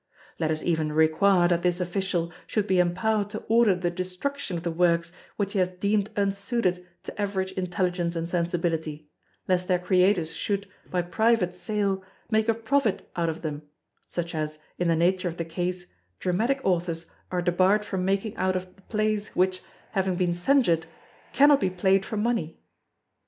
Let 0.39 0.49
us 0.49 0.63
even 0.63 0.91
require 0.91 1.47
that 1.47 1.61
this 1.61 1.79
official 1.79 2.31
should 2.47 2.65
be 2.65 2.79
empowered 2.79 3.29
to 3.29 3.41
order 3.47 3.75
the 3.75 3.91
destruction 3.91 4.57
of 4.57 4.63
the 4.63 4.71
works 4.71 5.11
which 5.35 5.53
he 5.53 5.59
has 5.59 5.69
deemed 5.69 6.09
unsuited 6.15 6.87
to 7.03 7.21
average 7.21 7.51
intelligence 7.51 8.15
and 8.15 8.27
sensibility, 8.27 9.11
lest 9.47 9.67
their 9.67 9.77
creators 9.77 10.33
should, 10.33 10.67
by 10.89 11.03
private 11.03 11.53
sale, 11.53 12.03
make 12.31 12.49
a 12.49 12.55
profit 12.55 13.11
out 13.15 13.29
of 13.29 13.43
them, 13.43 13.61
such 14.07 14.33
as, 14.33 14.57
in 14.79 14.87
the 14.87 14.95
nature 14.95 15.27
of 15.27 15.37
the 15.37 15.45
case, 15.45 15.85
Dramatic 16.17 16.59
Authors 16.63 17.05
are 17.29 17.43
debarred 17.43 17.85
from 17.85 18.03
making 18.03 18.35
out 18.37 18.55
of 18.55 18.75
plays 18.89 19.27
which, 19.35 19.61
having 19.91 20.15
been 20.15 20.33
censured, 20.33 20.87
cannot 21.31 21.59
be 21.61 21.69
played 21.69 22.03
for 22.07 22.17
money. 22.17 22.59